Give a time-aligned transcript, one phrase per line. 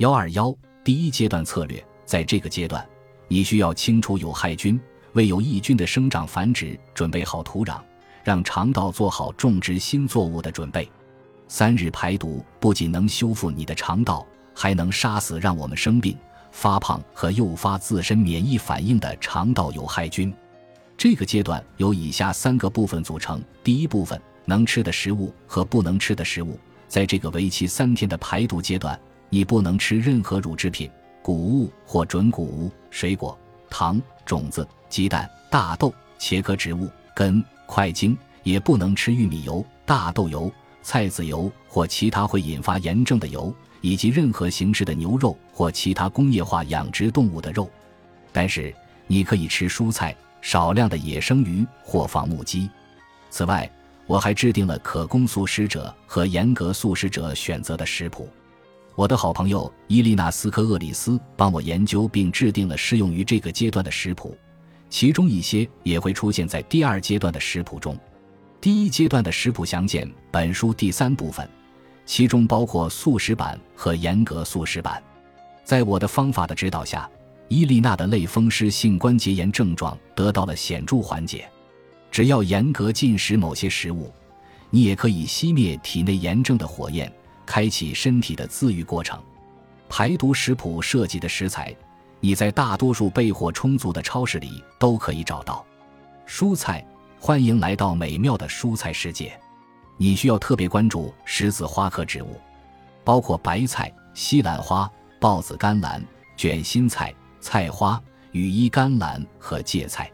[0.00, 2.82] 幺二幺第一阶段策略，在这个阶段，
[3.28, 4.80] 你需要清除有害菌，
[5.12, 7.78] 为有益菌的生长繁殖准备好土壤，
[8.24, 10.90] 让肠道做好种植新作物的准备。
[11.48, 16.16] 三日排毒不仅能修复你的肠道，还能杀死让我们生病、
[16.50, 20.32] 发胖和诱发自身免疫反应的肠道有害菌。
[20.96, 26.58] 这个阶段由以下三个部分组成：第一部分，能吃的食物和不能吃的食物。
[26.88, 28.98] 在这个为期三天的排毒阶段。
[29.30, 30.90] 你不能吃任何乳制品、
[31.22, 33.38] 谷物或准谷物、水果、
[33.70, 47.70] 糖、种子、鸡蛋、大豆、茄科植物、根、块茎，也不能吃玉米油、大豆油、菜籽油或其他会引发炎症的油，以及任何形式的牛肉或其他工业化养殖动物的肉。
[48.32, 48.74] 但是
[49.06, 52.68] 你可以吃蔬菜、少量的野生鱼或放牧鸡。
[53.30, 53.70] 此外，
[54.06, 58.28] 我还制定了可供素食者和严格素食者选择的食谱。
[58.96, 64.36] 我的好朋友伊丽娜斯科厄里斯帮我研究并制定了适用于这个阶段的食谱，
[64.90, 67.98] 其中一些也会出现在第二阶段的食谱中。
[68.60, 71.48] 第一阶段的食谱详见本书第三部分，
[72.04, 75.02] 其中包括素食版和严格素食版。
[75.64, 77.08] 在我的方法的指导下，
[77.48, 81.48] 伊丽娜的类风湿性关节炎症状得到了显著缓解。
[82.10, 84.12] 只要严格进食某些食物，
[84.68, 87.10] 你也可以熄灭体内炎症的火焰。
[87.50, 89.20] 开启身体的自愈过程。
[89.88, 91.74] 排毒食谱设计的食材，
[92.20, 95.66] 你在大多数备货充足的超市里都可以找到。
[96.28, 96.86] 蔬菜，
[97.18, 99.36] 欢迎来到美妙的蔬菜世界。
[99.96, 102.40] 你需要特别关注十字花科植物，
[103.02, 106.00] 包括白菜、西兰花、豹子甘蓝、
[106.36, 110.08] 卷心菜、菜花、羽衣甘蓝和芥菜。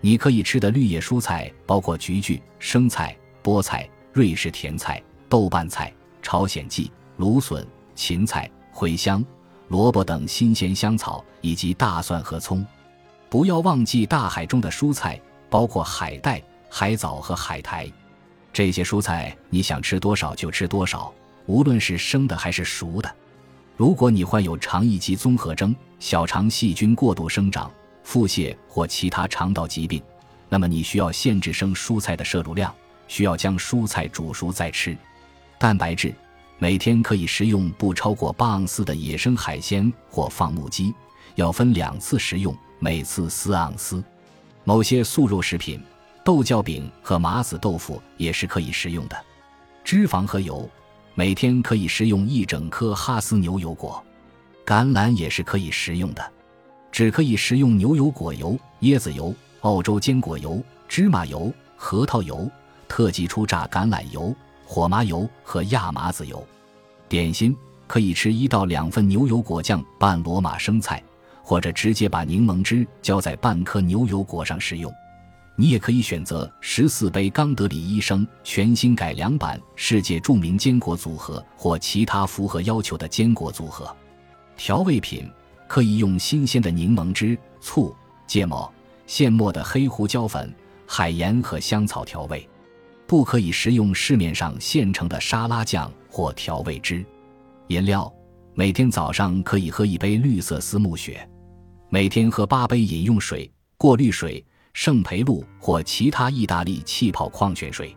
[0.00, 5.92] 你可以吃的绿叶蔬菜包括菊苣、生菜、菠菜、瑞士甜菜、豆瓣菜。
[6.22, 9.24] 朝鲜蓟、芦笋、芹菜、茴香、
[9.68, 12.66] 萝卜等新鲜香草，以及大蒜和葱。
[13.28, 17.90] 不要忘记大海中的蔬菜，包括海带、海藻和海苔。
[18.52, 21.12] 这些蔬菜你想吃多少就吃多少，
[21.46, 23.14] 无论是生的还是熟的。
[23.76, 27.70] 如果你患有肠易激综合征、小肠细菌过度生长、
[28.02, 30.02] 腹泻或其他肠道疾病，
[30.48, 32.74] 那么你需要限制生蔬菜的摄入量，
[33.06, 34.96] 需要将蔬菜煮熟再吃。
[35.60, 36.14] 蛋白质，
[36.58, 40.94] 每天可以食用不超过八盎司的野生海鲜或放牧鸡，
[41.34, 44.02] 要分两次食用，每次四盎司。
[44.64, 45.78] 某些素肉食品，
[46.24, 49.24] 豆角饼和麻子豆腐也是可以食用的。
[49.84, 50.66] 脂肪和油，
[51.14, 54.02] 每天可以食用一整颗哈斯牛油果。
[54.64, 56.32] 橄榄也是可以食用的，
[56.90, 62.50] 只可以食用牛油果油、椰子油、澳洲坚果油、芝麻油、核桃油、
[62.88, 64.34] 特级初榨橄榄油。
[64.72, 66.46] 火麻油和亚麻籽油，
[67.08, 67.56] 点心
[67.88, 71.02] 可以吃一到两份牛油果酱拌罗马生菜，
[71.42, 74.94] 或者直接把柠檬汁浇在半颗牛油果上食用。
[75.56, 83.92] 你也可以选择十四杯冈德里医生全新改良版世界著名坚果组合或其他符合要求的坚果组合。
[84.56, 85.28] 调味品
[85.66, 87.92] 可以用新鲜的柠檬汁、醋、
[88.24, 88.72] 芥末、
[89.04, 90.54] 现磨的黑胡椒粉、
[90.86, 92.48] 海盐和香草调味。
[93.10, 97.04] 不可以食用市面上现成的沙拉酱或调味汁。
[97.66, 98.08] 饮料，
[98.54, 101.28] 每天早上可以喝一杯绿色思木雪，
[101.88, 107.96] 每天喝八杯饮用水、过滤水、圣培露或其他意大利气泡矿泉水。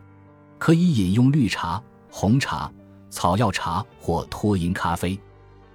[0.57, 2.73] 可以饮用绿茶、红茶、
[3.11, 5.15] 草药茶或脱因咖啡。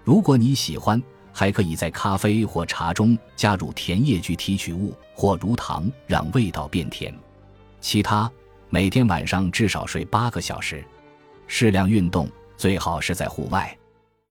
[0.03, 1.01] 如果你喜欢，
[1.33, 7.17] 还可以在咖啡或茶中加入甜叶菊提取物或乳糖，让味道变甜。
[7.81, 8.29] 其他。
[8.71, 10.85] 每天晚上至少睡八个小时，
[11.47, 13.78] 适量运动，最好是在户外。